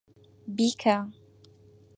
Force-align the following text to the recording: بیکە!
بیکە! 0.57 0.97